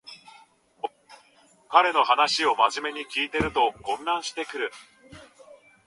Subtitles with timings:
[1.69, 4.71] 彼の話をまじめに聞いてると混乱してくる